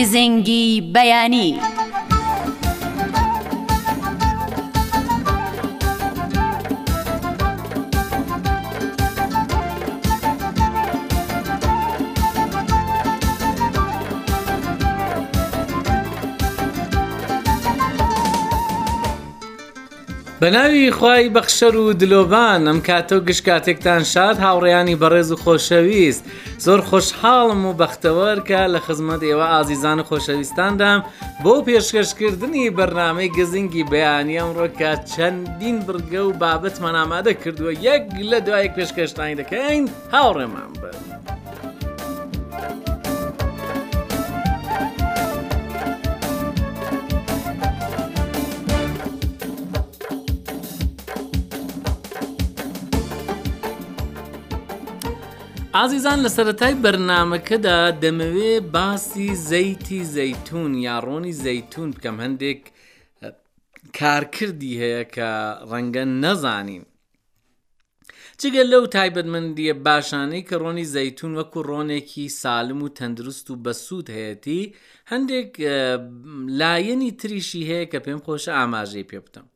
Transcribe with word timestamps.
گزنگی 0.00 0.80
بەیانی. 0.94 1.58
بە 20.40 20.48
ناوی 20.56 20.90
خی 20.98 21.24
بەخشەر 21.36 21.74
و 21.76 21.92
دلۆبان 22.00 22.60
ئەم 22.68 22.78
کاتە 22.88 23.12
و 23.16 23.20
گشت 23.28 23.44
کاتێکتان 23.48 24.02
شاد 24.12 24.36
هاوڕێیانی 24.46 24.98
بەڕێز 25.02 25.28
و 25.32 25.36
خۆشەویست 25.44 26.22
زۆر 26.64 26.80
خۆشحاڵم 26.88 27.62
و 27.68 27.74
بەختەوەرکە 27.80 28.62
لە 28.74 28.78
خزمەت 28.86 29.22
ئێوە 29.28 29.46
ئازیزان 29.54 29.98
و 30.00 30.04
خۆشەویستاندام 30.10 31.00
بۆ 31.44 31.54
پێشکەشکردنی 31.66 32.66
بەرنمەی 32.78 33.32
گزینگی 33.36 33.84
بەیانی 33.92 34.40
ئەمڕۆکە 34.40 34.92
چەندین 35.12 35.78
برگە 35.86 36.22
و 36.26 36.32
بابەتمان 36.42 36.94
ئامادە 37.00 37.32
کردووە 37.42 37.72
یەک 37.88 38.04
لە 38.30 38.38
دوایەک 38.46 38.72
پێشکەشتانی 38.78 39.38
دەکەین 39.40 39.82
هاوڕێمان 40.14 40.70
بن. 40.80 40.96
ئازیزان 55.78 56.18
لە 56.24 56.30
سەتای 56.36 56.74
بەرنمەکەدا 56.84 57.78
دەمەوێ 58.02 58.54
باسی 58.74 59.28
زەیتی 59.50 60.00
زەتون 60.16 60.72
یا 60.86 60.96
ڕۆنی 61.06 61.34
زەتون 61.44 61.88
بکەم 61.96 62.16
هەندێک 62.24 62.60
کارکردی 63.98 64.74
هەیە 64.82 65.02
کە 65.14 65.30
ڕەنگە 65.70 66.04
نەزانین. 66.22 66.84
جگە 68.40 68.62
لەو 68.72 68.84
تایبەتمەندیە 68.96 69.74
باشانەی 69.86 70.46
کە 70.48 70.56
ڕۆنی 70.62 70.86
زەتون 70.94 71.32
وەکو 71.38 71.60
ڕۆنێکی 71.70 72.26
سالم 72.42 72.80
و 72.82 72.92
تەندروست 72.98 73.46
و 73.50 73.60
بەسوود 73.64 74.06
هەیەی 74.16 74.72
هەندێک 75.12 75.50
لایەنی 76.60 77.10
تریشی 77.20 77.66
هەیە 77.70 77.86
کە 77.92 77.98
پێم 78.04 78.20
خۆشە 78.26 78.50
ئاماژەی 78.58 79.08
پێ 79.10 79.18
بتم. 79.24 79.46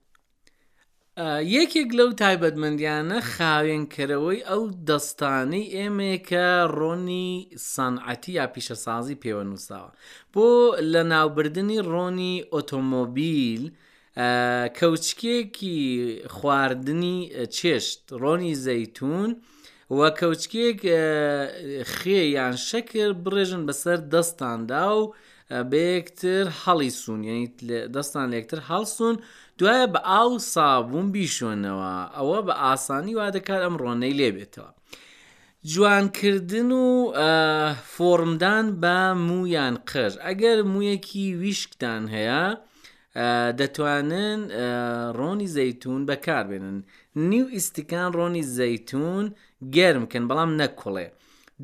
یەکێک 1.57 1.91
لەو 1.99 2.09
تایبەتمەندیانە 2.23 3.19
خاوێنکەرەوەی 3.35 4.41
ئەو 4.51 4.63
دەستانەی 4.89 5.65
ئێمێکە 5.77 6.49
ڕۆنی 6.79 7.29
سانعەتی 7.75 8.33
یا 8.39 8.47
پیشەسازی 8.55 9.19
پێوە 9.23 9.45
نووساوە 9.49 9.91
بۆ 10.35 10.49
لە 10.93 11.03
ناوبردننی 11.15 11.81
ڕۆنی 11.93 12.35
ئۆتۆمۆبیل 12.55 13.63
کەوچکێکی 14.79 15.79
خواردنی 16.35 17.19
چێشت 17.57 18.01
ڕۆنی 18.23 18.53
زەتون 18.65 19.31
وە 19.97 20.09
کەوچکێک 20.19 20.81
خێیان 21.95 22.55
شەکر 22.69 23.09
بڕێژن 23.25 23.63
بەسەر 23.69 23.99
دەستاندا 24.13 24.85
و 24.99 25.03
بەیەکتر 25.73 26.45
هەڵی 26.63 26.91
سوون 27.01 27.21
یعنی 27.29 27.45
دەستان 27.95 28.27
لەکتر 28.35 28.61
هەڵسون 28.71 29.15
و 29.21 29.23
دوایە 29.59 29.87
بە 29.95 30.01
ئاو 30.15 30.31
سابوون 30.55 31.07
بیشۆنەوە 31.15 31.93
ئەوە 32.17 32.39
بە 32.47 32.55
ئاسانی 32.65 33.13
وا 33.19 33.29
دەکات 33.37 33.61
ئەم 33.65 33.77
ڕۆنەی 33.83 34.15
لێبێتەوە. 34.21 34.71
جوانکردن 35.71 36.71
و 36.83 36.87
فۆرمدان 37.95 38.67
بە 38.83 38.97
مویان 39.29 39.75
قەر 39.91 40.13
ئەگەر 40.27 40.59
مویەکی 40.73 41.27
ویشکتان 41.43 42.03
هەیە 42.15 42.45
دەتوانن 43.59 44.41
ڕۆنی 45.19 45.47
زەتون 45.57 46.01
بەکاربێنن 46.09 46.79
نیو 47.31 47.47
ئیسیکان 47.55 48.09
ڕۆنی 48.19 48.43
زەتون 48.57 49.25
گەرمکن 49.75 50.25
بەڵام 50.31 50.51
نەکوڵێ 50.61 51.07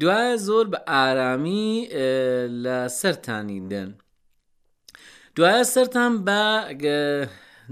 دوایە 0.01 0.37
زۆر 0.47 0.65
بە 0.73 0.79
ئارامی 0.91 1.69
لە 2.63 2.77
سەرانی 3.01 3.61
دەن 3.73 3.91
دوایە 5.37 5.63
سەران 5.75 6.15
بە 6.27 6.41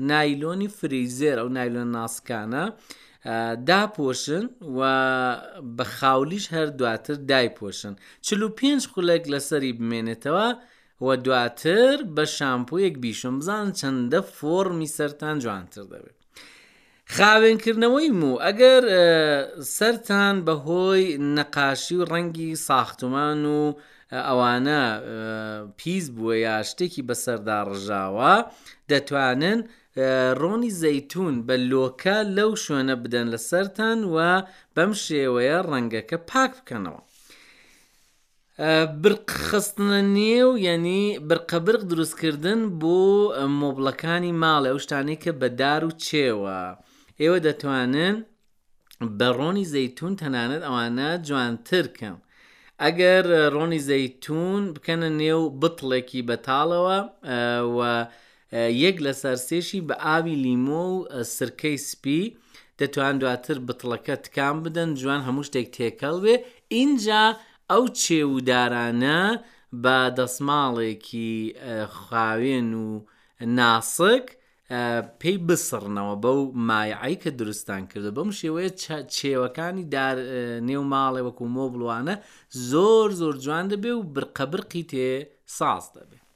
نایلۆنی 0.07 0.69
فریزێر 0.79 1.37
ئەو 1.41 1.49
نایلۆن 1.57 1.89
ناسکانە 1.97 2.65
داپۆشن 3.69 4.45
و 4.79 4.81
بە 5.77 5.85
خاولیش 5.99 6.45
هەر 6.55 6.69
دواتر 6.79 7.15
دایپۆشن 7.31 7.95
چل 8.27 8.43
و 8.43 8.49
پێنج 8.59 8.83
خولێک 8.93 9.25
لەسەری 9.33 9.73
بمێنێتەوە 9.79 10.49
و 11.07 11.09
دواتر 11.27 11.97
بە 12.17 12.25
شامپۆیەک 12.37 12.95
بیشم 13.05 13.39
بزان 13.39 13.67
چەندە 13.81 14.21
فۆرمی 14.39 14.89
سەران 14.97 15.37
جوانتر 15.45 15.85
دەبێت 15.93 16.15
خاوێنکردنەوەی 17.17 18.11
مو 18.21 18.33
ئەگەر 18.47 18.83
سەران 19.79 20.37
بەهۆی 20.47 21.05
نەقاشی 21.37 21.97
و 22.01 22.05
ڕەنگی 22.11 22.51
ساختومان 22.69 23.45
و 23.45 23.61
ئەوانە 24.29 24.83
پیس 25.79 26.05
بووە 26.17 26.35
یا 26.47 26.57
شتێکی 26.69 27.03
بەسەردا 27.09 27.59
ڕژاوە 27.71 28.35
دەتوانن 28.91 29.61
ڕۆنی 30.41 30.69
زەتون 30.83 31.35
بە 31.47 31.55
لۆکە 31.71 32.17
لەو 32.37 32.51
شوێنە 32.65 32.95
بدەن 33.05 33.27
لە 33.35 33.39
سەران 33.49 34.01
و 34.15 34.17
بەم 34.77 34.93
شێوەیە 35.05 35.59
ڕەنگەکە 35.71 36.19
پاک 36.31 36.53
بکەنەوە. 36.59 37.01
برخستنە 39.03 40.01
نێو 40.19 40.51
یەنی 40.67 41.05
برقەبرق 41.29 41.83
دروستکردن 41.91 42.61
بۆ 42.81 42.97
مۆبلەکانی 43.63 44.37
ماڵێ 44.43 44.69
ئەو 44.71 44.79
شتانی 44.85 45.17
کە 45.23 45.31
بەدار 45.41 45.83
و 45.85 45.91
چێوە. 46.05 46.61
ئێوە 47.21 47.39
دەتوانن 47.47 48.17
بە 49.19 49.29
ڕۆنی 49.39 49.69
زەتون 49.73 50.13
تەنانەت 50.21 50.63
ئەوانە 50.67 51.11
جوانترکەم. 51.29 52.17
ئەگەر 52.83 53.25
ڕۆنی 53.55 53.81
زەتون 53.89 54.63
بکەنە 54.75 55.09
نێو 55.21 55.43
بتڵێکی 55.61 56.21
بەتاڵەوە 56.29 56.99
و 57.77 57.79
یەک 58.83 58.97
لە 59.07 59.13
سەرسێشی 59.23 59.81
بە 59.89 59.95
ئاوی 60.05 60.37
لیمۆ 60.45 60.85
و 60.95 61.05
سرکەی 61.37 61.77
سپی 61.91 62.23
دەتوان 62.81 63.15
دواتر 63.23 63.59
بتڵەکە 63.67 64.17
تکان 64.25 64.57
بدەن 64.65 64.89
جوان 65.01 65.21
هەموو 65.29 65.49
شتێک 65.49 65.69
تێکەڵ 65.77 66.17
بێ 66.25 66.35
اینجا 66.79 67.23
ئەو 67.71 67.85
چێودارانە 68.03 69.21
بە 69.83 69.99
دەسماڵێکی 70.19 71.33
خاوێن 72.01 72.71
و 72.87 72.91
ناسک 73.59 74.27
پێی 75.21 75.37
بسڕنەوە 75.47 76.15
بەو 76.25 76.39
مایعی 76.69 77.17
کە 77.23 77.31
دروستان 77.41 77.83
کردە 77.91 78.11
بەم 78.17 78.31
شێوەیە 78.41 78.71
چێوەکانی 79.17 79.85
نێو 80.69 80.83
ماڵێ 80.93 81.21
وەکو 81.27 81.45
مۆبلوانە 81.57 82.15
زۆر 82.71 83.09
زۆر 83.21 83.35
جوان 83.45 83.67
دەبێ 83.73 83.93
و 83.97 84.03
برقەبرقی 84.15 84.85
تێ 84.91 85.09
ساز 85.59 85.85
دەبێت. 85.97 86.27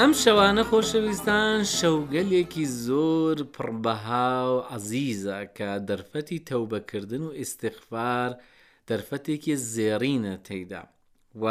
ئەم 0.00 0.12
شەوانە 0.22 0.62
خۆشەویستان 0.70 1.58
شەوگەلێکی 1.76 2.64
زۆر 2.86 3.36
پڕبەها 3.54 4.34
و 4.54 4.58
عزیزە 4.74 5.38
کە 5.56 5.68
دەرفەتی 5.88 6.38
تەوبەکردن 6.48 7.22
و 7.28 7.32
ئیسیخفار 7.38 8.30
دەرفەتێکی 8.88 9.54
زێڕینە 9.74 10.34
تێدا 10.46 10.82
و 11.42 11.44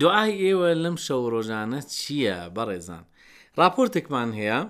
دوعای 0.00 0.32
ئێوە 0.42 0.70
لەم 0.84 0.96
شەو 1.06 1.22
ڕۆژانە 1.34 1.80
چییە 1.96 2.38
بەڕێزان 2.56 3.04
راپۆرتێکمان 3.60 4.30
هەیە 4.38 4.60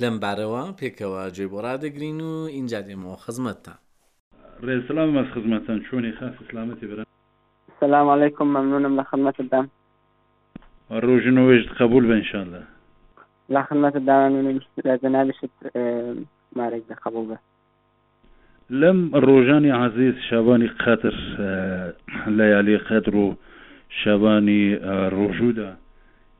لەم 0.00 0.14
بارەوە 0.22 0.64
پێکەوە 0.78 1.22
جێ 1.36 1.46
بۆ 1.52 1.58
ڕدەگرین 1.66 2.18
و 2.30 2.32
اینجا 2.56 2.80
دێمەوە 2.86 3.16
خزمەتتان 3.24 3.78
ڕێسلام 4.66 5.08
مەس 5.16 5.28
خزمەتەن 5.34 5.78
چۆنی 5.86 6.12
خاف 6.18 6.34
سلامەتی 6.50 6.86
بەرە 6.90 7.04
سلام 7.80 8.06
عیکم 8.22 8.48
ممنونم 8.56 8.92
لە 9.00 9.04
خزمەتدام 9.10 9.66
ڕۆژنەوەژت 11.00 11.70
قبول 11.80 12.06
بەنشاندا 12.06 12.58
لا 13.54 13.62
خمەتە 13.68 14.00
داوان 14.08 14.58
جەنابشت 15.04 15.52
مارێک 16.56 16.82
دە 16.90 16.94
قبول 17.04 17.24
بە 17.30 17.38
لەم 18.70 18.98
ڕۆژانی 19.26 19.70
عزیز 19.78 20.14
شابانی 20.30 20.68
قەتر 20.68 21.14
لەیالی 22.38 22.78
قەتر 22.88 23.14
و 23.14 23.34
شابانی 24.02 24.76
ڕۆژوودا 25.16 25.70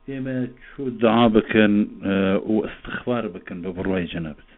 ئێمە 0.09 0.37
چۆ 0.61 0.89
دعا 1.01 1.29
بکەن 1.29 1.73
و 2.51 2.61
ئەستخوار 2.65 3.27
بکەن 3.27 3.57
بە 3.63 3.69
بڕوای 3.77 4.07
جەنابێت 4.13 4.49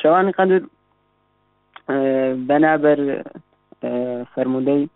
شەوانی 0.00 0.32
قەدر 0.38 0.62
بەنابەر 2.48 3.00
فەرمودەی 4.34 4.88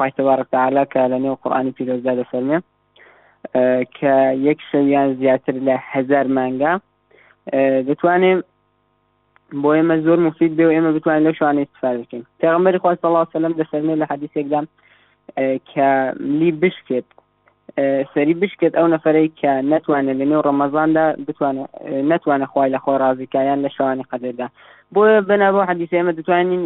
خی 0.00 0.10
تبارك 0.16 0.46
تعالا 0.52 0.82
کە 0.84 1.08
لە 1.12 1.18
نێو 1.22 1.34
قورآانی 1.44 1.72
پیرۆزدا 1.80 2.14
دەفەرمێ 2.22 2.58
کە 3.98 4.14
یەک 4.48 4.58
شەویان 4.72 5.14
زیاتر 5.20 5.52
لە 5.66 5.74
هزار 5.92 6.26
مانگا 6.36 6.74
دەتوانێت 7.88 8.40
بۆ 9.62 9.70
ئێمە 9.76 9.96
زۆر 10.06 10.18
مفید 10.28 10.52
بێ 10.56 10.64
و 10.66 10.74
ئێمە 10.74 10.92
بتوانین 10.96 11.24
لە 11.32 11.34
شوانێ 11.38 11.62
استفار 11.66 11.96
بکەین 12.00 12.24
پێغمبەری 12.42 12.78
خواست 12.82 13.04
الله 13.04 13.24
سلم 13.32 13.54
دەسەرمێ 13.62 13.94
لە 14.02 14.06
حەدیسێکدام 14.10 14.66
کە 15.70 15.88
لی 16.38 16.50
بشکێت 16.52 17.04
سەری 18.14 18.34
بشکێت 18.42 18.74
ئەو 18.78 18.86
نەفرەی 18.94 19.28
کە 19.40 19.50
نتوانێت 19.72 20.16
لە 20.20 20.26
نێو 20.30 20.42
ڕەمەزاندا 20.46 21.06
بتوانێت 21.28 21.68
نتوانە 22.12 22.46
خوای 22.52 22.68
لە 22.74 22.78
خۆ 22.84 22.92
ڕازیکایان 23.02 23.58
لە 23.64 23.70
شوانی 23.76 24.04
قەدەدا 24.12 24.46
بۆ 24.94 25.00
بەنا 25.28 25.48
بۆ 25.54 25.60
حەدیسە 25.68 25.94
ئێمە 25.98 26.12
دەتوانین 26.18 26.62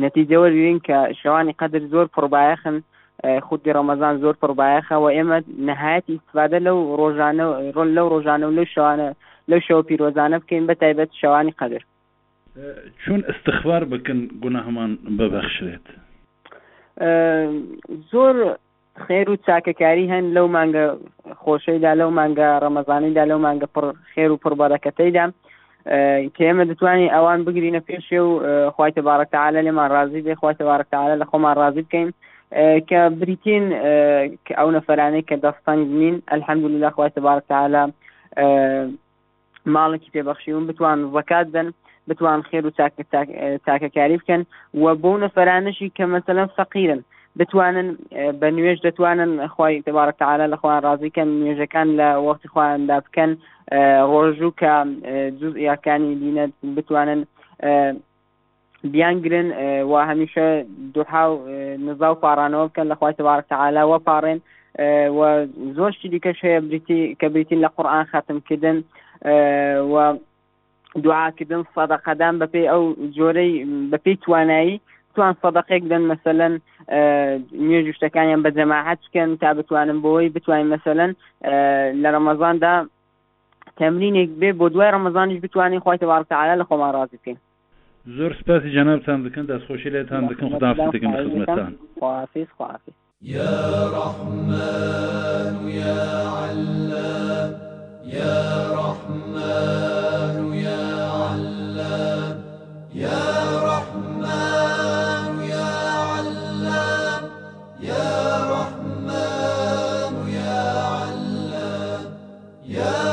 نەتیجەوە 0.00 0.48
ببین 0.52 0.80
کە 0.88 1.12
شەوانی 1.22 1.54
قەدر 1.60 1.82
زۆر 1.92 2.06
پڕبایەخن 2.16 2.76
خودی 3.46 3.72
ڕەمەزان 3.76 4.18
زۆر 4.22 4.34
پڕبایەخەوە 4.42 5.08
ئێمە 5.16 5.38
نهایەتی 5.70 6.14
استفادە 6.20 6.58
لەو 6.66 6.78
ڕۆژانە 7.00 7.44
ڕۆل 7.76 7.90
لەو 7.96 8.06
ڕۆژانە 8.12 8.44
و 8.48 8.56
لەو 8.58 8.64
شوانە 8.74 9.08
لەو 9.50 9.60
شەوە 9.66 9.82
پیرۆزانە 9.88 10.36
بکەین 10.38 10.66
بە 10.66 10.74
تایبەت 10.82 11.08
شەوانی 11.20 11.54
قەدر 11.60 11.82
چون 13.04 13.24
استخبار 13.32 13.84
بکەن 13.84 14.20
گونا 14.42 14.60
هەمان 14.68 14.90
ببەخشرێت 15.18 15.86
زۆر 18.12 18.34
خێر 19.06 19.26
و 19.30 19.36
چاکەکاری 19.46 20.10
هەن 20.12 20.24
لەو 20.36 20.46
مانگە 20.56 20.84
خۆشەیدا 21.42 21.92
لەو 22.00 22.10
مانگە 22.18 22.48
ڕەمەزانیدا 22.62 23.24
لەو 23.30 23.38
مانگە 23.46 23.66
پڕ 23.74 23.84
خێر 24.14 24.30
و 24.32 24.36
پڕبارەکەتەیدا 24.44 25.24
کە 26.36 26.42
ئێمە 26.46 26.64
دەتوانین 26.70 27.10
ئەوان 27.14 27.40
بگرینە 27.46 27.80
پێشێ 27.88 28.18
و 28.26 28.28
خوایتە 28.74 29.02
بارەکەتەعاالە 29.08 29.60
لێمان 29.66 29.88
ڕازی 29.96 30.24
بێ 30.26 30.34
خوایتە 30.40 30.64
بارەکەتەعاالە 30.70 31.16
لە 31.22 31.26
خۆمان 31.30 31.54
ڕازی 31.62 31.84
بکەین 31.86 32.08
کە 32.88 33.00
بریتین 33.20 33.64
کە 34.46 34.52
ئەو 34.58 34.68
نەفەرانەی 34.76 35.26
کە 35.28 35.36
دەستانی 35.44 35.86
بنین 35.92 36.16
ئەلحەمدول 36.30 36.74
لە 36.84 36.90
خوایتە 36.96 37.20
بارەکەتەعاالە 37.26 37.82
ماڵێکی 39.74 40.12
پێبەخشیون 40.14 40.64
بتوان 40.70 40.98
زەکات 41.16 41.46
بن 41.54 41.68
بتوان 42.08 42.40
خێر 42.48 42.64
و 42.66 42.70
تاکەکاری 43.66 44.18
بکەن 44.20 44.42
و 44.82 44.84
بۆ 45.02 45.12
نەفەرانشی 45.24 45.88
کە 45.96 46.04
مەسەلەن 46.14 46.48
فەقیرن 46.56 47.00
بتوانن 47.38 47.96
بە 48.40 48.48
نوێژ 48.56 48.78
دەتوانن 48.86 49.30
خی 49.54 49.74
تبارەتەعاە 49.88 50.46
لە 50.52 50.56
خوان 50.60 50.78
ڕازیکەن 50.86 51.28
نوێژەکان 51.40 51.88
لە 52.00 52.08
وەختی 52.26 52.48
خواندا 52.52 52.98
بکەن 53.04 53.30
ڕۆژوو 54.12 54.52
کە 54.60 54.72
جز 55.40 55.52
یاکانی 55.68 56.14
دینە 56.22 56.44
بتوانن 56.76 57.20
بیانگرن 58.92 59.48
و 59.90 59.92
هەمیشە 60.10 60.44
دوحاو 60.94 61.32
نزا 61.86 62.08
و 62.12 62.20
پارانەوە 62.24 62.66
بکەن 62.70 62.86
لە 62.92 62.96
خوای 62.98 63.14
تبارەتەعاە 63.20 63.82
وەپارڕێن 63.92 64.38
و 65.16 65.20
زۆرشتی 65.76 66.08
دیکەش 66.14 66.38
هەیە 66.46 66.60
بریتی 66.68 67.16
کە 67.20 67.26
بریتین 67.32 67.60
لە 67.66 67.68
قورآان 67.76 68.04
خاتمکردن 68.12 68.78
و 69.92 69.96
دوعاکردن 71.02 71.62
سەدەقەدان 71.76 72.34
بەپی 72.42 72.64
ئەو 72.72 72.82
جۆرەی 73.16 73.52
بەپی 73.92 74.14
توانایی 74.24 74.80
توان 75.14 75.34
سەدەقێک 75.42 75.84
دەن 75.90 76.02
مثلەن 76.12 76.54
نوێژ 77.66 77.86
شتەکانیان 77.96 78.42
بە 78.44 78.50
جەماعەت 78.58 78.98
بکەن 79.06 79.30
تا 79.40 79.54
بتوانم 79.54 79.98
بۆی 80.02 80.28
بتوانین 80.36 80.68
مەسەن 80.76 80.98
لە 82.02 82.08
ڕەمەزاندا 82.14 82.74
تەمرینێک 83.78 84.30
بێ 84.40 84.50
بۆ 84.58 84.66
دوای 84.74 84.90
ڕەمەزانیش 84.94 85.40
بتوانین 85.46 85.80
خی 85.80 85.96
تەوارتەعاال 86.02 86.58
لە 86.60 86.64
خۆمان 86.68 86.90
ڕازی 86.96 87.16
بکەین 87.20 87.38
زۆر 88.16 88.32
سپاسی 88.40 88.70
جەنابتان 88.76 89.18
دکن 89.24 89.44
دەستخۆشی 89.52 89.90
لێتان 89.94 90.22
دکن 90.30 90.48
خداافکن 90.56 91.10
خزمەتان 91.16 91.72
خوافیز 91.98 92.48
خوافی 92.56 92.92
يا 93.22 93.58
رحمن 93.98 95.54
يا 95.80 96.02
علام 96.42 97.52
يا 98.16 98.38
رحمن 98.78 100.11
يا 112.66 113.11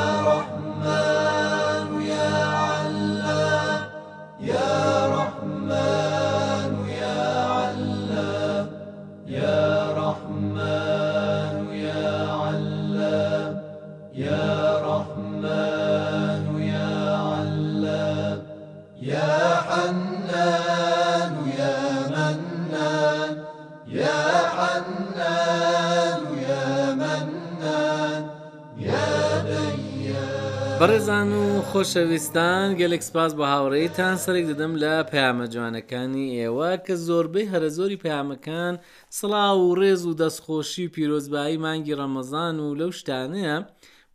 خۆشەویستان 31.74 32.68
گەلێک 32.80 33.04
سپاس 33.10 33.32
بە 33.40 33.46
هاوڕێیتان 33.54 34.16
سەرێک 34.24 34.46
دەدەم 34.52 34.74
لە 34.84 34.96
پامە 35.12 35.46
جوانەکانی 35.54 36.28
ئێوە 36.38 36.72
کە 36.86 36.94
زۆربەی 37.08 37.50
هەرە 37.54 37.70
زۆری 37.78 38.02
پامەکان 38.06 38.74
سڵاو 39.18 39.58
و 39.72 39.76
ڕێز 39.82 40.02
و 40.06 40.18
دەستخۆشی 40.22 40.92
پیرۆزبایی 40.96 41.62
مانگی 41.66 41.98
ڕەمەزان 42.00 42.56
و 42.66 42.78
لەو 42.80 42.92
شتانەیە 43.00 43.56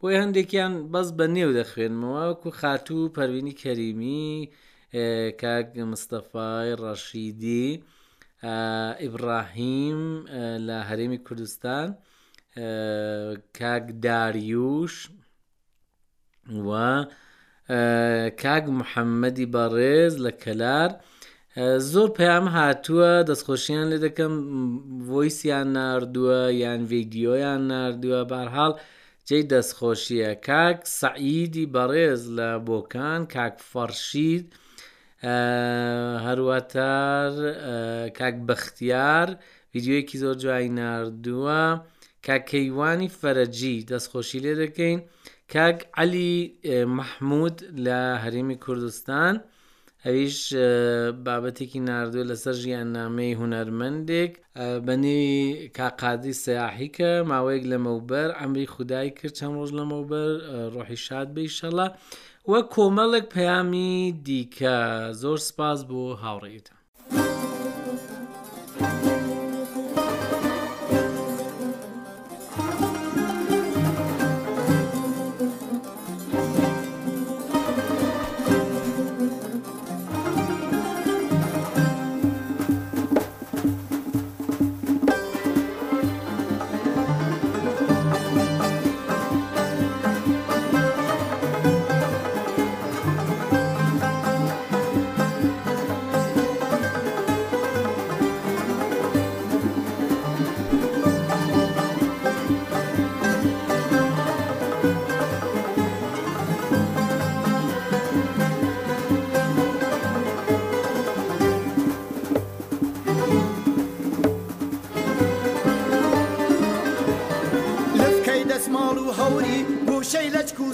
بۆی 0.01 0.17
هەندێکیان 0.23 0.73
بەس 0.93 1.09
بە 1.19 1.27
نێو 1.37 1.51
دەخوێنمەوەکو 1.59 2.49
خاتوو 2.61 3.13
پەروینی 3.17 3.59
کەریمی 3.63 4.27
کاک 5.41 5.67
مستەفای 5.93 6.71
ڕەشیدی 6.83 7.69
ئیبراهیم 9.03 10.01
لە 10.67 10.77
هەرێمی 10.89 11.21
کوردستان 11.27 11.89
کاک 13.59 13.85
داریوش 14.07 14.95
و 16.69 16.71
کاگ 18.43 18.65
محەممەدی 18.79 19.47
بەڕێز 19.55 20.15
لە 20.25 20.33
کەلار 20.43 20.91
زۆر 21.93 22.09
پەیام 22.19 22.47
هاتووە 22.57 23.11
دەستخۆشییان 23.31 23.87
لێ 23.93 23.99
دەکەم 24.07 24.35
ڤۆیسیان 25.09 25.69
نردووە 25.79 26.41
یان 26.63 26.81
ڤیددیۆیان 26.91 27.63
نردووە 27.73 28.21
بارهاڵ 28.33 28.73
جێ 29.29 29.39
دەستخۆشیە 29.53 30.31
کاک 30.49 30.79
سعیدی 31.01 31.67
بەڕێز 31.75 32.23
لە 32.39 32.49
بۆکان 32.69 33.21
کاک 33.35 33.55
فەرشید 33.71 34.47
هەروەتار 36.27 37.33
کاک 38.19 38.37
بەختیار 38.49 39.29
یددیوەیەکی 39.77 40.17
زۆر 40.23 40.37
جوایی 40.43 40.71
نردووە 40.81 41.63
کاکەیوانی 42.27 43.11
فەرەجی 43.19 43.77
دەستخۆشی 43.91 44.41
لێ 44.45 44.55
دەکەین. 44.63 45.01
کاک 45.53 45.79
علی 46.03 46.31
مححمود 46.99 47.57
لە 47.87 48.01
هەرمی 48.25 48.57
کوردستان 48.65 49.35
هەویش 50.07 50.39
بابەتێکی 51.27 51.81
نردوێ 51.89 52.25
لەسەر 52.31 52.57
ژیان 52.63 52.89
نامەی 52.99 53.35
هوەرمەندێک 53.41 54.33
بەنێوی 54.87 55.37
کاقادی 55.79 56.35
سیاحیکە 56.43 57.11
ماوەیەک 57.31 57.65
لەمەوبەر 57.73 58.29
ئەمری 58.41 58.71
خودای 58.75 59.11
کرد 59.17 59.35
چەند 59.39 59.55
ڕۆژ 59.59 59.71
لەمەوبەر 59.79 60.31
ڕۆحی 60.75 61.01
شاد 61.07 61.29
بیشەڵە 61.37 61.87
وە 62.51 62.59
کۆمەڵک 62.75 63.25
پەیامی 63.35 63.93
دیکە 64.27 64.79
زۆر 65.23 65.39
سپاس 65.49 65.79
بۆ 65.91 66.03
هاوڕێتە 66.25 66.73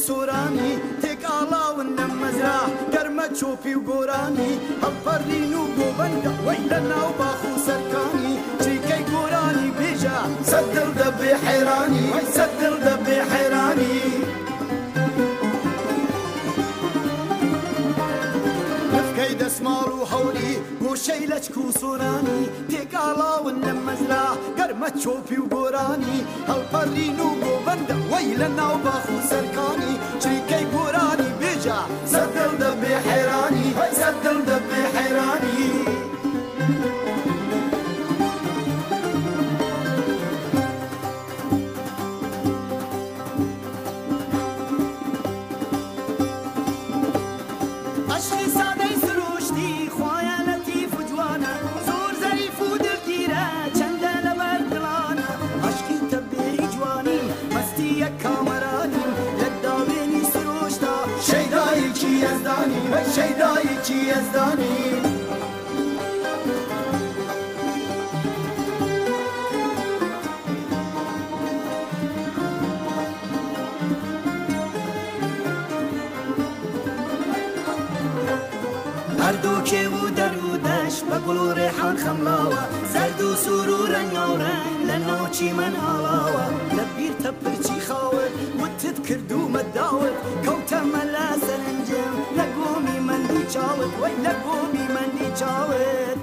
سورانی 0.07 0.73
تێک 1.03 1.23
ئاڵاون 1.31 1.89
نەم 1.99 2.13
مەزرا 2.21 2.61
گەرمە 2.93 3.27
چۆپی 3.39 3.75
و 3.79 3.81
گۆرانی 3.91 4.53
هەمپەرین 4.85 5.53
و 5.61 5.63
گۆبەندە 5.79 6.33
وەی 6.45 6.63
لە 6.71 6.81
ناو 6.91 7.11
باخ 7.19 7.41
و 7.51 7.53
سەرکانی 7.67 8.35
چیکەی 8.63 9.05
گۆرانی 9.15 9.69
بێژە 9.79 10.19
سەدر 10.51 10.89
دەبێ 11.01 11.33
حێرانی 11.45 12.03
وەی 12.13 12.27
سەدر 12.37 12.75
دەبێ 12.89 13.17
حێرانی. 13.31 13.99
دەسماڵ 19.55 19.91
و 19.99 20.03
هەوری 20.13 20.53
گۆشەی 21.01 21.27
لەچک 21.33 21.57
و 21.65 21.73
سۆرانی 21.81 22.45
تێکاڵاون 22.71 23.57
لە 23.67 23.73
مەزرا 23.87 24.27
گەرمە 24.59 24.89
چۆپی 25.03 25.39
و 25.43 25.45
گۆرانی 25.55 26.19
هەڵپەڕین 26.51 27.17
و 27.27 27.29
گۆبندە 27.45 27.97
وەی 28.11 28.37
لە 28.41 28.49
ناو 28.59 28.77
باخ 28.85 29.05
و 29.15 29.19
سەرکانی 29.31 29.95
چریکەی 30.23 30.65
گۆرانی 30.75 31.31
بێجا 31.41 31.81
سەدڵ 32.13 32.51
دەبێ 32.63 32.95
حێرانی 33.09 33.69
هەی 33.79 33.93
سەدڵ 34.01 34.39
دەبێ 34.51 34.83
حێرانی. 34.97 35.71
یزدانی 62.23 62.81
ئەی 62.95 63.07
شەیدایەکی 63.15 63.97
یزدانی 64.11 64.75
هەردووکێ 79.19 79.85
و 79.91 80.10
بە 81.09 81.19
گوڵ 81.25 81.39
و 81.47 81.51
ڕێحان 81.59 81.97
خەملاوە 82.05 82.61
زرد 82.93 83.21
و 83.27 83.29
سوور 83.45 83.69
و 83.79 83.91
ڕنگاورە 83.95 84.55
لە 84.89 84.97
ناوچی 85.09 85.49
من 85.59 85.75
ئاڵاوە 85.85 86.47
لە 86.77 86.85
بیر 86.95 87.13
تەپچی 87.23 87.79
خاوت 87.89 88.33
وتت 88.61 88.97
کرد 89.07 89.31
و 89.39 89.41
مەداوت 89.55 90.15
کەوتە 90.45 90.81
مەلا 90.95 91.29
سەرنجم 91.47 92.17
لە 92.39 92.45
گۆمی 92.57 92.99
مندی 93.09 93.43
چاوت 93.55 93.93
وەی 94.01 94.17
لە 94.25 94.33
گۆمی 94.45 94.87
مندی 94.95 95.29
چاوت. 95.41 96.19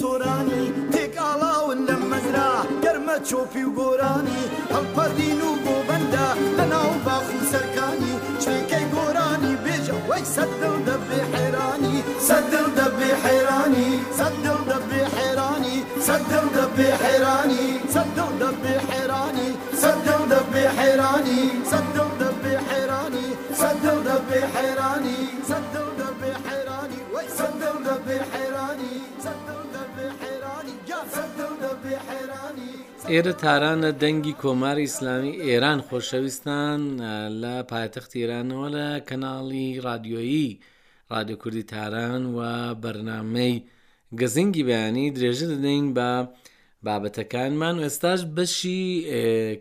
سۆرانی 0.00 0.62
تێک 0.92 1.14
ئاڵاون 1.24 1.78
لە 1.88 1.96
مەزرا 2.10 2.52
گەرمە 2.84 3.16
چۆپی 3.28 3.64
و 3.68 3.70
گۆرانی 3.78 4.42
هەڵپەردین 4.74 5.40
و 5.48 5.50
گۆبەندا 5.64 6.28
لە 6.58 6.64
ناو 6.72 6.90
باخ 7.06 7.26
و 7.38 7.42
سەرکانی 7.52 8.14
چێکەی 8.42 8.86
گۆرانی 8.94 9.54
بێژە 9.64 9.96
وەی 10.08 10.24
سەد 10.34 10.50
دڵ 10.60 10.76
دەبێ 10.88 11.20
حێرانی 11.34 11.96
سەد 12.28 12.44
دڵ 12.52 12.68
دەبێ 12.78 13.10
حێرانی 13.24 13.88
سەد 14.18 14.34
دڵ 14.44 14.60
دەبێ 14.70 15.00
حێرانی 15.14 15.76
سەد 16.06 16.18
دڵ 16.30 16.40
دەبێ 16.56 16.84
حێرانی 17.02 17.64
سەد 17.92 18.08
دڵ 18.16 18.30
دەبێ 18.42 18.74
حێرانی 18.78 19.48
سەد 19.82 19.96
دڵ 20.04 20.22
دەبێ 20.32 20.64
حێرانی 20.78 21.40
سەد 21.70 21.86
دڵ 21.94 22.10
دەبێ 22.20 22.54
حێرانی 22.68 23.26
سەد 23.60 23.76
دڵ 23.84 24.00
دەبێ 24.08 24.40
حێرانی 24.54 25.22
سەد 25.50 25.66
دڵ 25.74 25.89
ئێرە 33.12 33.34
تارانە 33.44 33.90
دەنگی 34.02 34.34
کۆماری 34.42 34.84
ئیسلامی 34.88 35.32
ئێران 35.46 35.80
خۆشەویستان 35.88 36.80
لە 37.42 37.54
پایتەخت 37.70 38.10
ئێرانەوە 38.18 38.66
لە 38.76 38.88
کەناڵی 39.08 39.68
رادیۆیی 39.86 40.50
رادیو 41.12 41.36
کوردی 41.42 41.64
تاران 41.72 42.22
و 42.36 42.40
بەرنمەی 42.82 43.56
گەزنگی 44.20 44.66
بەیانی 44.68 45.06
درێژە 45.16 45.46
دەدەین 45.52 45.86
بە 45.96 46.10
بابەتەکانمان 46.86 47.74
و 47.78 47.82
ئێستاش 47.86 48.20
بەشی 48.36 48.80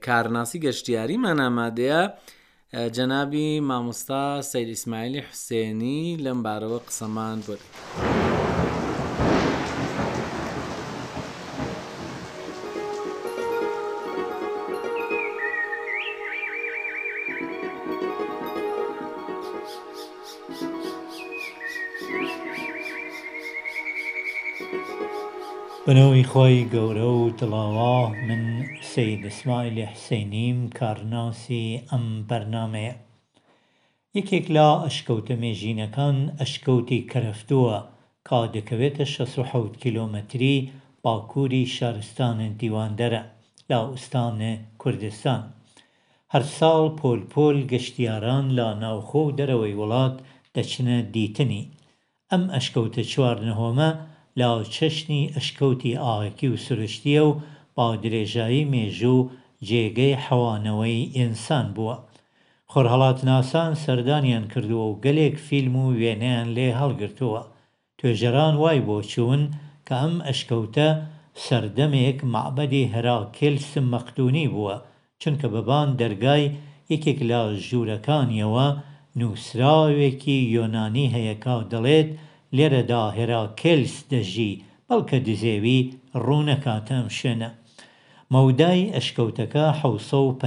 کارناسی 0.06 0.60
گەشتیاریمان 0.66 1.38
ئامادەیە 1.44 2.02
جەنابی 2.96 3.48
مامۆستا 3.70 4.24
سەیر 4.52 4.70
ئیسماعیلی 4.74 5.26
حوسێنی 5.28 6.02
لەم 6.26 6.40
بارەوە 6.46 6.80
قسەمان 6.88 7.38
بۆ. 7.46 7.56
بنەوەی 25.92 26.26
خۆی 26.32 26.58
گەورە 26.74 27.08
و 27.20 27.22
دڵاوا 27.40 28.00
من 28.28 28.44
سید 28.92 29.22
ئسماعیل 29.32 29.78
حسینیم 29.94 30.58
کارناسی 30.80 31.64
ئەم 31.90 32.06
بەرنمەیە 32.30 32.96
یەکێک 34.18 34.46
لا 34.56 34.70
ئەشکەوتە 34.86 35.36
مێژینەکان 35.44 36.18
ئەشکەوتی 36.42 37.02
کەرەفتووە 37.12 37.78
کا 38.28 38.40
دەکەوێتە 38.56 39.06
16 39.14 39.70
کیلۆمەتری 39.84 40.56
باکووری 41.04 41.66
شارستانە 41.76 42.48
دیواندەرە 42.60 43.22
لاوستانە 43.70 44.54
کوردستان 44.82 45.42
هەر 46.34 46.44
ساڵ 46.58 46.84
پۆلپۆل 47.00 47.58
گەشتیاران 47.72 48.46
لا 48.58 48.70
ناوخۆ 48.84 49.22
و 49.26 49.36
دەرەوەی 49.40 49.76
وڵات 49.82 50.16
دەچنە 50.56 50.98
دیتنی 51.16 51.64
ئەم 52.32 52.44
ئەشکەوتە 52.56 53.02
چوار 53.12 53.38
نەهۆمە 53.50 53.92
لاو 54.42 54.58
چەشنی 54.76 55.24
ئەشکەوتی 55.36 55.94
ئاغەکی 56.04 56.48
و 56.54 56.62
سروشتیە 56.66 57.22
و 57.28 57.38
باودرێژایی 57.76 58.70
مێژوو 58.74 59.18
و 59.24 59.28
جێگەی 59.68 60.20
حەوانەوەی 60.26 61.00
ئینسان 61.18 61.68
بووە 61.76 61.96
خۆرهڵات 62.72 63.20
ناسان 63.30 63.72
سەردانیان 63.84 64.46
کردووە 64.52 64.86
و 64.90 65.00
گەلێک 65.04 65.36
فیلم 65.48 65.76
و 65.84 65.96
وێنەیان 66.00 66.48
لێ 66.58 66.70
هەڵگرتووە 66.80 67.42
توێژەران 68.00 68.56
وای 68.62 68.80
بۆ 68.88 68.98
چوون 69.12 69.42
کە 69.88 69.96
ئەم 70.02 70.16
ئەشکەوتە 70.28 70.90
سەردەمێک 71.46 72.20
معبەدی 72.34 72.90
هەرا 72.94 73.18
کلسم 73.38 73.86
مەختونی 73.94 74.46
بووە 74.54 74.76
چونکە 75.22 75.48
بەبان 75.54 75.90
دەرگای 76.02 76.44
یەکێک 76.92 77.20
لە 77.30 77.42
ژوورەکانیەوە 77.68 78.68
نووسراوێکی 79.20 80.38
یۆنانی 80.56 81.12
هەیەکا 81.16 81.58
دەڵێت 81.72 82.10
لێرەدا 82.58 83.04
هێرا 83.18 83.42
کلس 83.62 83.96
دەژی 84.12 84.52
بەڵکە 84.88 85.18
دزێوی 85.28 85.80
ڕوونەکاتەم 86.26 87.06
شوێنە 87.18 87.50
مەودای 88.34 88.84
ئەشکەوتەکە 88.96 89.66
حوسە 89.80 90.20
و 90.24 90.32
پ 90.40 90.44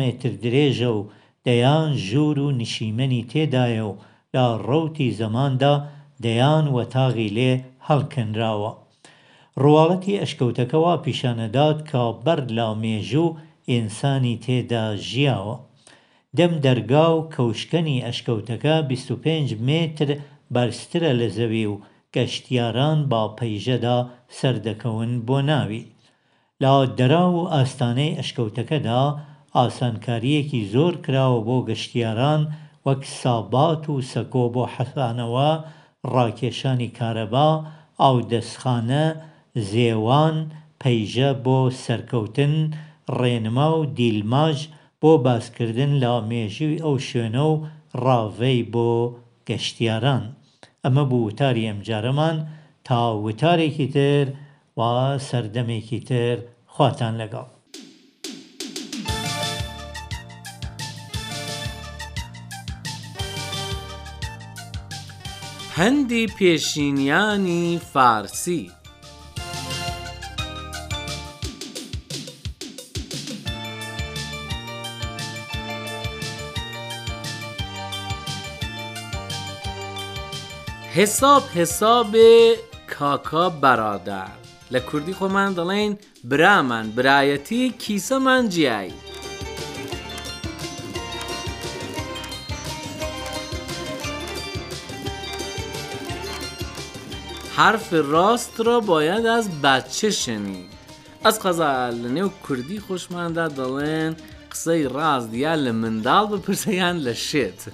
متر 0.00 0.32
درێژە 0.44 0.90
و 0.98 1.00
دەیان 1.46 1.90
ژوور 2.06 2.36
و 2.46 2.48
نشیمەنی 2.60 3.26
تێدایە 3.32 3.84
و 3.90 3.98
لا 4.34 4.46
ڕوتی 4.68 5.08
زەماندا 5.20 5.74
دەیان 6.24 6.64
وەتاغی 6.76 7.30
لێ 7.36 7.52
هەڵکنراوە 7.88 8.72
ڕواڵەتی 9.62 10.20
ئەشکەوتەکەەوە 10.22 10.94
پیشانەدات 11.04 11.78
کا 11.90 12.04
بەر 12.24 12.40
لا 12.56 12.68
مێژوو 12.82 13.36
ئینسانی 13.70 14.36
تێدا 14.44 14.84
ژیاوە 15.10 15.56
دەم 16.38 16.52
دەرگا 16.64 17.06
و 17.16 17.26
کەوشکنی 17.34 17.98
ئەشکەوتەکە 18.06 18.74
25 18.90 19.48
متر 19.68 20.08
بەرزترە 20.56 21.12
لە 21.20 21.28
زەوی 21.38 21.64
و 21.72 21.74
گەشتیاران 22.16 22.98
با 23.10 23.22
پەیژەدا 23.38 23.98
سەردەکەون 24.38 25.12
بۆ 25.26 25.38
ناوی 25.50 25.82
لا 26.62 26.74
دەرا 26.98 27.24
و 27.34 27.38
ئاستانەی 27.54 28.16
ئەشکەوتەکەدا 28.18 29.02
ئاسانکاریەکی 29.56 30.68
زۆر 30.72 30.94
کراوە 31.04 31.40
بۆ 31.48 31.56
گەشتیاران 31.70 32.42
وەک 32.86 33.00
سابات 33.20 33.82
و 33.92 34.04
سەکۆ 34.12 34.44
بۆ 34.54 34.62
حەسانەوە 34.74 35.50
ڕاکێشانی 36.14 36.90
کارەبا 36.98 37.48
ئاو 38.02 38.16
دەستخانە 38.32 39.04
زێوان 39.70 40.36
پەیژە 40.80 41.30
بۆ 41.44 41.58
سەرکەوتن 41.84 42.54
ڕێنما 43.20 43.68
و 43.78 43.80
دیلماژ 43.98 44.58
بۆ 45.00 45.12
باسکردن 45.26 45.92
لا 46.02 46.14
مێژوی 46.30 46.82
ئەو 46.84 46.96
شوێنە 47.08 47.42
و 47.52 47.54
ڕاوەی 48.04 48.60
بۆ 48.74 48.90
گەشتیاران 49.48 50.24
ئەمە 50.84 51.04
بوو 51.10 51.30
تاری 51.38 51.64
ئەم 51.68 51.78
جارەمان 51.88 52.36
تا 52.86 53.00
وتارێکی 53.24 53.88
تر 53.94 54.26
و 54.78 54.80
سەردەمێکی 55.28 56.00
تر 56.08 56.36
خواتان 56.74 57.14
لەگەڵ 57.20 57.48
هەندی 65.78 66.24
پێشینیانی 66.38 67.64
فارسی 67.92 68.62
حساب 80.94 81.42
حساب 81.54 82.16
کاکا 82.98 83.44
بەرادە 83.62 84.24
لە 84.72 84.80
کوردی 84.88 85.14
خۆمان 85.18 85.50
دەڵێن 85.58 85.92
برامان 86.28 86.86
برایەتی 86.96 87.62
کیسەمان 87.82 88.42
جیایی. 88.52 88.92
حرف 97.56 97.88
راست 97.92 98.60
را 98.60 98.80
باید 98.80 99.26
از 99.26 99.60
بچه 99.62 100.10
شنید 100.10 100.66
از 101.24 101.40
قەزا 101.40 101.90
لە 102.02 102.08
نێو 102.18 102.30
کوردی 102.46 102.80
خۆشماندا 102.86 103.46
دەڵێن 103.58 104.10
قسەی 104.52 104.84
ڕاست 104.94 105.28
دیە 105.34 105.54
لە 105.64 105.72
منداڵ 105.80 106.24
بپرسەیان 106.32 106.96
لە 107.06 107.14
شێت. 107.26 107.60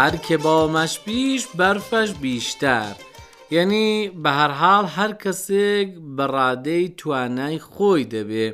هەر 0.00 0.14
کێ 0.26 0.36
باوەمەش 0.44 0.94
بیش 1.04 1.42
بەرفەش 1.58 2.10
بیشتر 2.24 2.94
یعنی 3.54 4.10
بە 4.24 4.30
هەرحاڵ 4.40 4.84
هەر 4.96 5.12
کەسێک 5.22 5.88
بەڕادەی 6.18 6.84
توانای 6.98 7.58
خۆی 7.70 8.04
دەبێ 8.14 8.46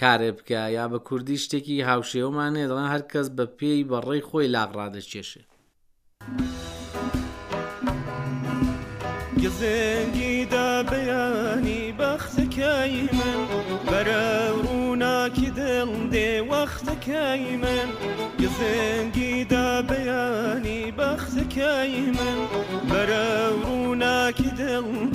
کارێ 0.00 0.30
بکە 0.36 0.62
یا 0.78 0.86
بە 0.92 0.98
کوردی 1.08 1.38
شتێکی 1.44 1.86
هاوشێومانێ 1.90 2.64
دەڵان 2.70 2.88
هەر 2.94 3.02
کەس 3.12 3.26
بە 3.36 3.44
پێی 3.58 3.86
بەڕێی 3.90 4.22
خۆی 4.28 4.46
لاغڕادەچێشێ. 4.54 5.42
گزێنگی 9.42 10.34
دا 10.52 10.68
بەیانی 10.90 11.82
بەختەکەی 11.98 12.94
من 13.18 13.40
بەرە 13.90 14.26
ڕووناکی 14.64 15.48
دڵ 15.58 15.90
دێ 16.14 16.30
وەختەکەی 16.50 17.56
من 17.62 17.88
گزێنگی 18.42 19.34
دا 19.52 19.68
بەیانی 19.90 20.82
بەختەکەی 20.98 21.96
من 22.18 22.38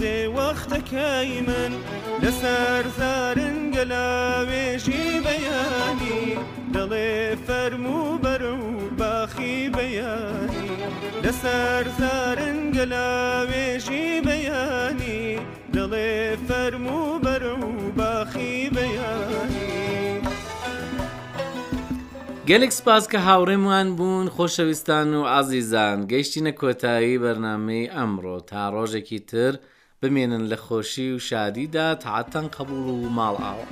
دێ 0.03 0.19
وەختەکەی 0.37 1.31
من 1.47 1.71
لەسەر 2.23 2.83
زارن 2.99 3.59
گەلاوێژی 3.75 5.05
بەیانی 5.25 6.23
دەڵێ 6.75 7.13
فەرمو 7.45 8.03
بەر 8.23 8.43
و 8.57 8.59
باخی 8.99 9.57
بەیانی 9.77 10.69
لەسەر 11.23 11.83
زارن 11.99 12.59
گەلاوێژی 12.77 14.07
بەیانی 14.27 15.21
دەڵێ 15.75 16.13
فەرمو 16.47 17.03
بەر 17.25 17.43
و 17.57 17.57
باخی 17.99 18.55
بەیانی 18.75 19.67
گەلێک 22.49 22.71
سپاس 22.79 23.03
کە 23.11 23.19
هاوڕێمان 23.27 23.87
بوون 23.97 24.27
خۆشەویستان 24.35 25.07
و 25.17 25.21
ئازیزان 25.31 25.97
گەیشتینە 26.11 26.51
کۆتایی 26.61 27.21
بەرنمەی 27.23 27.91
ئەمڕۆ 27.97 28.35
تا 28.49 28.61
ڕۆژێکی 28.75 29.19
تر، 29.29 29.53
بمێنن 30.03 30.43
لە 30.51 30.57
خۆشی 30.65 31.07
و 31.15 31.17
شادیدا 31.29 31.87
تاعاتەن 32.03 32.45
قبول 32.55 32.85
و 32.93 32.97
ماڵ 33.17 33.35
ئاوە. 33.43 33.67